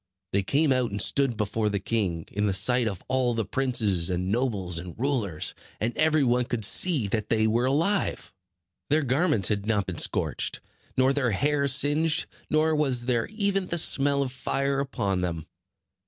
[0.33, 4.09] They came out and stood before the king, in the sight of all the princes,
[4.09, 8.33] and nobles, and rulers; and every one could see that they were alive.
[8.89, 10.59] Their garments had not been scorched,
[10.97, 15.45] nor their hair singed, nor was there even the smell of fire upon them.